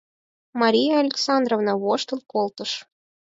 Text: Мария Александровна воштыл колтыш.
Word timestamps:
Мария 0.59 0.93
Александровна 1.03 1.73
воштыл 1.83 2.19
колтыш. 2.31 2.71